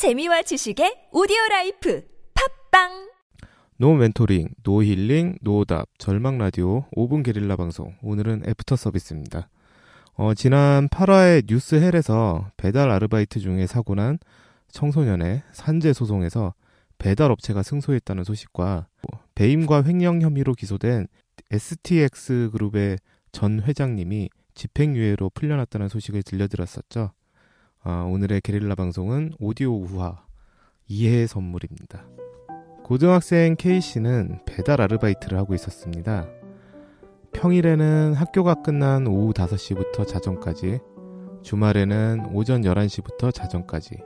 재미와 0.00 0.40
지식의 0.40 1.08
오디오 1.12 1.36
life 1.50 2.02
팟빵 2.70 3.10
no 3.76 3.92
mentoring, 3.92 4.48
no 4.62 4.82
healing, 4.82 5.36
no 5.42 5.66
답, 5.66 5.90
절망 5.98 6.38
라디오 6.38 6.86
5분 6.96 7.22
게릴라 7.22 7.56
방송. 7.56 7.94
오늘은 8.00 8.44
애프터 8.48 8.76
서비스입니다. 8.76 9.50
어, 10.14 10.32
지난 10.32 10.88
8화의 10.88 11.46
뉴스 11.46 11.74
hell에서 11.74 12.50
배달 12.56 12.90
아르바이트 12.90 13.40
중에 13.40 13.66
사고 13.66 13.94
난 13.94 14.18
청소년의 14.72 15.42
산재 15.52 15.92
소송에서 15.92 16.54
배달 16.96 17.30
업체가 17.30 17.62
승소했다는 17.62 18.24
소식과 18.24 18.86
배임과 19.34 19.84
횡령 19.84 20.22
혐의로 20.22 20.54
기소된 20.54 21.08
STX 21.50 22.48
그룹의 22.52 22.96
전 23.32 23.60
회장님이 23.60 24.30
집행유예로 24.54 25.32
풀려났다는 25.34 25.90
소식을 25.90 26.22
들려드렸었죠. 26.22 27.12
어, 27.82 28.06
오늘의 28.12 28.42
게릴라 28.42 28.74
방송은 28.74 29.32
오디오 29.40 29.74
우화 29.74 30.22
이해의 30.86 31.26
선물입니다. 31.26 32.04
고등학생 32.84 33.56
K씨는 33.56 34.40
배달 34.44 34.82
아르바이트를 34.82 35.38
하고 35.38 35.54
있었습니다. 35.54 36.28
평일에는 37.32 38.12
학교가 38.12 38.56
끝난 38.56 39.06
오후 39.06 39.32
5시부터 39.32 40.06
자정까지, 40.06 40.80
주말에는 41.42 42.30
오전 42.34 42.62
11시부터 42.62 43.32
자정까지 43.32 43.96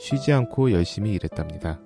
쉬지 0.00 0.32
않고 0.32 0.72
열심히 0.72 1.12
일했답니다. 1.12 1.80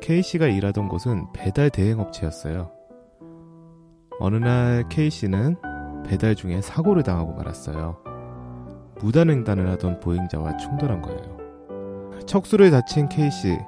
K씨가 0.00 0.48
일하던 0.48 0.88
곳은 0.88 1.32
배달 1.32 1.70
대행업체였어요. 1.70 2.72
어느 4.18 4.36
날 4.36 4.88
K씨는 4.88 5.56
배달 6.06 6.34
중에 6.34 6.60
사고를 6.60 7.04
당하고 7.04 7.34
말았어요. 7.34 8.13
무단횡단을 9.00 9.68
하던 9.70 10.00
보행자와 10.00 10.56
충돌한 10.56 11.02
거예요. 11.02 11.38
척수를 12.26 12.70
다친 12.70 13.08
K씨, 13.08 13.58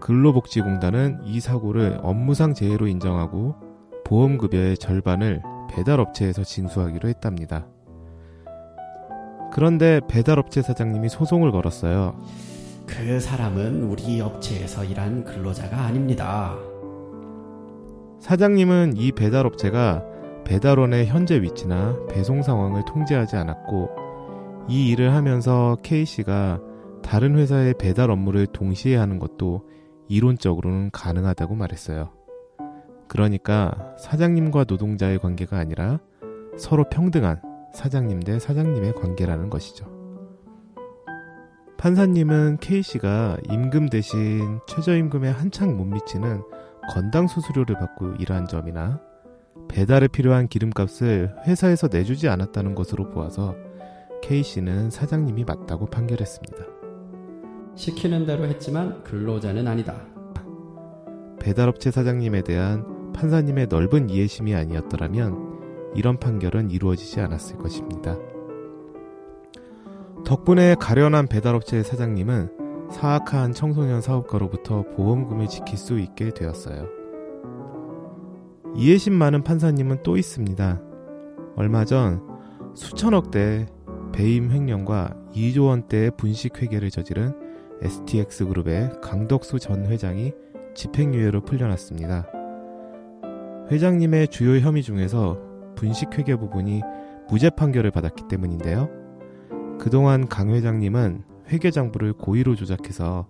근로복지공단은 0.00 1.20
이 1.24 1.40
사고를 1.40 1.98
업무상 2.02 2.54
재해로 2.54 2.86
인정하고 2.86 3.54
보험급여의 4.04 4.78
절반을 4.78 5.42
배달업체에서 5.70 6.42
징수하기로 6.42 7.08
했답니다. 7.08 7.66
그런데 9.52 10.00
배달업체 10.08 10.62
사장님이 10.62 11.08
소송을 11.08 11.52
걸었어요. 11.52 12.16
그 12.86 13.20
사람은 13.20 13.84
우리 13.84 14.20
업체에서 14.20 14.84
일한 14.84 15.24
근로자가 15.24 15.76
아닙니다. 15.76 16.56
사장님은 18.20 18.96
이 18.96 19.12
배달업체가 19.12 20.04
배달원의 20.44 21.06
현재 21.06 21.40
위치나 21.40 21.96
배송 22.08 22.42
상황을 22.42 22.84
통제하지 22.84 23.36
않았고 23.36 24.09
이 24.68 24.90
일을 24.90 25.12
하면서 25.14 25.76
K씨가 25.82 26.60
다른 27.02 27.36
회사의 27.36 27.74
배달 27.78 28.10
업무를 28.10 28.46
동시에 28.46 28.96
하는 28.96 29.18
것도 29.18 29.66
이론적으로는 30.08 30.90
가능하다고 30.92 31.54
말했어요. 31.54 32.10
그러니까 33.08 33.94
사장님과 33.98 34.64
노동자의 34.68 35.18
관계가 35.18 35.58
아니라 35.58 35.98
서로 36.56 36.84
평등한 36.88 37.40
사장님 37.74 38.20
대 38.20 38.38
사장님의 38.38 38.94
관계라는 38.94 39.50
것이죠. 39.50 39.86
판사님은 41.78 42.58
K씨가 42.60 43.38
임금 43.48 43.88
대신 43.88 44.60
최저임금에 44.66 45.30
한창 45.30 45.76
못 45.76 45.86
미치는 45.86 46.42
건당 46.90 47.26
수수료를 47.26 47.76
받고 47.76 48.16
일한 48.18 48.46
점이나 48.46 49.00
배달에 49.68 50.08
필요한 50.08 50.46
기름값을 50.46 51.36
회사에서 51.46 51.88
내주지 51.88 52.28
않았다는 52.28 52.74
것으로 52.74 53.10
보아서 53.10 53.54
K씨는 54.30 54.90
사장님이 54.90 55.42
맞다고 55.42 55.86
판결했습니다. 55.86 56.64
시키는 57.74 58.26
대로 58.26 58.44
했지만 58.44 59.02
근로자는 59.02 59.66
아니다. 59.66 60.06
배달업체 61.40 61.90
사장님에 61.90 62.42
대한 62.42 63.12
판사님의 63.12 63.66
넓은 63.66 64.08
이해심이 64.08 64.54
아니었더라면 64.54 65.92
이런 65.96 66.16
판결은 66.20 66.70
이루어지지 66.70 67.18
않았을 67.18 67.58
것입니다. 67.58 68.16
덕분에 70.24 70.76
가련한 70.78 71.26
배달업체 71.26 71.82
사장님은 71.82 72.88
사악한 72.92 73.52
청소년 73.52 74.00
사업가로부터 74.00 74.84
보험금을 74.94 75.48
지킬 75.48 75.76
수 75.76 75.98
있게 75.98 76.30
되었어요. 76.30 76.86
이해심 78.76 79.12
많은 79.12 79.42
판사님은 79.42 80.04
또 80.04 80.16
있습니다. 80.16 80.80
얼마 81.56 81.84
전 81.84 82.22
수천억대 82.74 83.66
배임 84.12 84.50
횡령과 84.50 85.14
2조 85.34 85.66
원대의 85.66 86.12
분식 86.16 86.60
회계를 86.60 86.90
저지른 86.90 87.32
STX 87.82 88.46
그룹의 88.46 89.00
강덕수 89.02 89.58
전 89.58 89.86
회장이 89.86 90.32
집행유예로 90.74 91.42
풀려났습니다. 91.42 92.26
회장님의 93.70 94.28
주요 94.28 94.58
혐의 94.58 94.82
중에서 94.82 95.38
분식 95.76 96.18
회계 96.18 96.36
부분이 96.36 96.82
무죄 97.28 97.50
판결을 97.50 97.90
받았기 97.90 98.24
때문인데요. 98.28 98.88
그동안 99.78 100.28
강 100.28 100.50
회장님은 100.50 101.24
회계 101.48 101.70
장부를 101.70 102.12
고의로 102.14 102.54
조작해서 102.54 103.26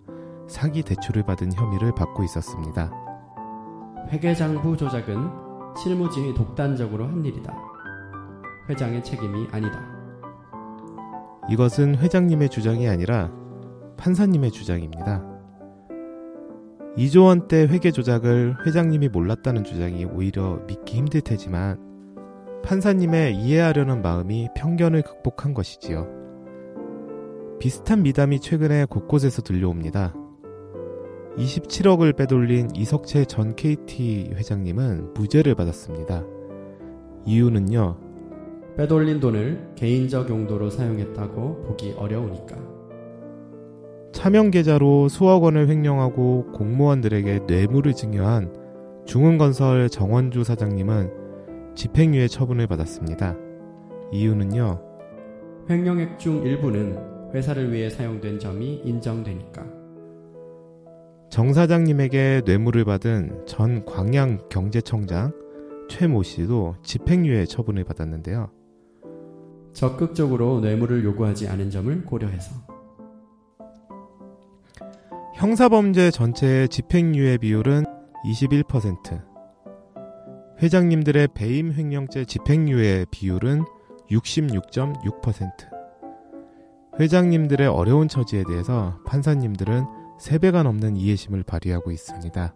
사기 0.49 0.83
대출을 0.83 1.23
받은 1.23 1.53
혐의를 1.53 1.95
받고 1.95 2.25
있었습니다. 2.25 2.91
회계 4.09 4.35
장부 4.35 4.77
조작은 4.77 5.31
실무진이 5.77 6.35
독단적으로 6.35 7.07
한 7.07 7.25
일이다. 7.25 7.57
회장의 8.69 9.05
책임이 9.05 9.47
아니다. 9.53 9.90
이것은 11.51 11.97
회장님의 11.97 12.49
주장이 12.49 12.89
아니라 12.89 13.33
판사님의 13.97 14.53
주장입니다. 14.53 15.25
2조 16.97 17.25
원대 17.25 17.67
회계 17.67 17.91
조작을 17.91 18.65
회장님이 18.65 19.09
몰랐다는 19.09 19.65
주장이 19.65 20.05
오히려 20.05 20.61
믿기 20.67 20.97
힘들 20.97 21.21
테지만 21.21 21.79
판사님의 22.63 23.37
이해하려는 23.37 24.01
마음이 24.03 24.49
편견을 24.57 25.03
극복한 25.03 25.53
것이지요. 25.55 26.09
비슷한 27.59 28.03
미담이 28.03 28.41
최근에 28.41 28.85
곳곳에서 28.87 29.43
들려옵니다. 29.43 30.15
27억을 31.37 32.17
빼돌린 32.17 32.69
이석채 32.75 33.25
전 33.25 33.55
KT 33.57 34.33
회장님은 34.35 35.15
무죄를 35.15 35.55
받았습니다. 35.55 36.25
이유는요. 37.27 38.10
빼돌린 38.77 39.21
돈을 39.21 39.73
개인적 39.77 40.29
용도로 40.31 40.71
사용했다고 40.71 41.63
보기 41.65 41.95
어려우니까. 41.97 42.57
차명 44.13 44.51
계좌로 44.51 45.09
수억 45.09 45.45
원을 45.45 45.69
횡령하고 45.69 46.53
공무원들에게 46.53 47.41
뇌물을 47.47 47.93
증여한 47.95 48.53
중흥건설 49.07 49.89
정원주 49.89 50.45
사장님은 50.45 51.75
집행유예 51.75 52.29
처분을 52.29 52.67
받았습니다. 52.67 53.37
이유는요. 54.13 54.81
횡령액 55.69 56.19
중 56.19 56.45
일부는 56.45 56.99
회사를 57.33 57.73
위해 57.73 57.89
사용된 57.89 58.39
점이 58.39 58.83
인정되니까. 58.85 59.65
정 61.31 61.53
사장님에게 61.53 62.43
뇌물을 62.45 62.85
받은 62.85 63.47
전 63.47 63.85
광양 63.85 64.49
경제청장 64.49 65.33
최모 65.89 66.25
씨도 66.25 66.75
집행유예 66.83 67.47
처분을 67.47 67.85
받았는데요. 67.85 68.51
적극적으로 69.73 70.61
뇌물을 70.61 71.05
요구하지 71.05 71.49
않은 71.49 71.71
점을 71.71 72.05
고려해서. 72.05 72.53
형사범죄 75.35 76.11
전체의 76.11 76.69
집행유예 76.69 77.39
비율은 77.39 77.85
21%. 78.27 79.23
회장님들의 80.63 81.29
배임 81.35 81.73
횡령죄 81.73 82.27
집행유예 82.27 83.07
비율은 83.11 83.65
66.6%. 84.11 85.51
회장님들의 86.99 87.67
어려운 87.67 88.09
처지에 88.09 88.45
대해서 88.47 88.99
판사님들은 89.07 89.85
3배가 90.21 90.63
넘는 90.63 90.97
이해심을 90.97 91.45
발휘하고 91.45 91.91
있습니다. 91.91 92.55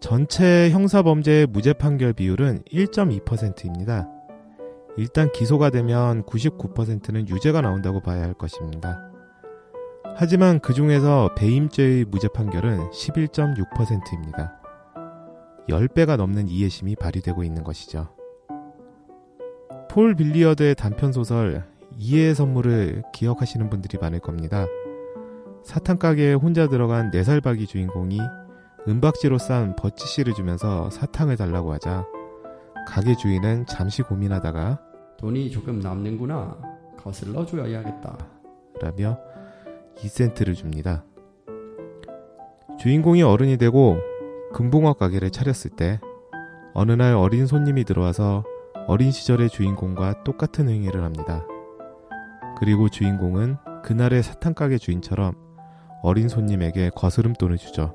전체 0.00 0.68
형사범죄의 0.70 1.46
무죄 1.46 1.72
판결 1.72 2.12
비율은 2.12 2.64
1.2%입니다. 2.70 4.13
일단 4.96 5.30
기소가 5.32 5.70
되면 5.70 6.22
99%는 6.24 7.28
유죄가 7.28 7.60
나온다고 7.60 8.00
봐야 8.00 8.22
할 8.22 8.34
것입니다. 8.34 9.10
하지만 10.16 10.60
그 10.60 10.72
중에서 10.72 11.34
배임죄의 11.34 12.04
무죄 12.04 12.28
판결은 12.28 12.90
11.6%입니다. 12.90 14.60
10배가 15.68 16.16
넘는 16.16 16.48
이해심이 16.48 16.94
발휘되고 16.96 17.42
있는 17.42 17.64
것이죠. 17.64 18.08
폴 19.90 20.14
빌리어드의 20.14 20.74
단편 20.76 21.12
소설 21.12 21.64
이해의 21.96 22.34
선물을 22.34 23.02
기억하시는 23.12 23.70
분들이 23.70 23.98
많을 24.00 24.20
겁니다. 24.20 24.66
사탕 25.64 25.98
가게에 25.98 26.34
혼자 26.34 26.68
들어간 26.68 27.10
4살박이 27.10 27.66
주인공이 27.66 28.20
은박지로 28.86 29.38
싼 29.38 29.74
버치씨를 29.76 30.34
주면서 30.34 30.90
사탕을 30.90 31.36
달라고 31.36 31.72
하자 31.72 32.06
가게 32.86 33.14
주인은 33.16 33.66
잠시 33.66 34.02
고민하다가 34.02 34.80
돈이 35.18 35.50
조금 35.50 35.80
남는구나. 35.80 36.56
거슬러 36.98 37.44
줘야겠다. 37.44 38.18
라며 38.80 39.18
2센트를 39.96 40.54
줍니다. 40.54 41.04
주인공이 42.78 43.22
어른이 43.22 43.56
되고 43.56 43.98
금붕어 44.52 44.94
가게를 44.94 45.30
차렸을 45.30 45.70
때 45.70 46.00
어느 46.74 46.92
날 46.92 47.14
어린 47.14 47.46
손님이 47.46 47.84
들어와서 47.84 48.44
어린 48.86 49.10
시절의 49.10 49.50
주인공과 49.50 50.24
똑같은 50.24 50.68
행위를 50.68 51.04
합니다. 51.04 51.46
그리고 52.58 52.88
주인공은 52.88 53.56
그날의 53.82 54.22
사탕 54.22 54.54
가게 54.54 54.78
주인처럼 54.78 55.34
어린 56.02 56.28
손님에게 56.28 56.90
거스름돈을 56.94 57.56
주죠. 57.58 57.94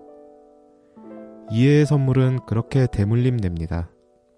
이해의 1.52 1.86
선물은 1.86 2.40
그렇게 2.48 2.88
대물림 2.88 3.38
냅니다. 3.38 3.90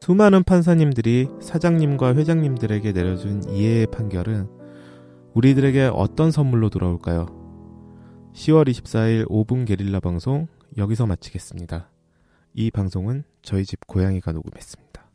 수많은 0.03 0.43
판사님들이 0.43 1.29
사장님과 1.39 2.15
회장님들에게 2.15 2.91
내려준 2.91 3.47
이해의 3.47 3.85
판결은 3.85 4.49
우리들에게 5.35 5.91
어떤 5.93 6.31
선물로 6.31 6.69
돌아올까요? 6.71 7.27
10월 8.33 8.67
24일 8.67 9.29
5분 9.29 9.67
게릴라 9.67 9.99
방송 9.99 10.47
여기서 10.75 11.05
마치겠습니다. 11.05 11.91
이 12.55 12.71
방송은 12.71 13.25
저희 13.43 13.63
집 13.63 13.85
고양이가 13.85 14.31
녹음했습니다. 14.31 15.05